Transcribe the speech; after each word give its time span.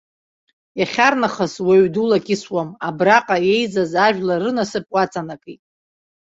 Иахьарнахыс 0.79 1.53
уаҩ 1.65 1.85
дулакьысуам, 1.93 2.69
абраҟа 2.87 3.37
еизаз 3.53 3.91
ажәлар 4.05 4.39
рынасыԥ 4.43 4.85
уаҵанакит. 4.93 5.61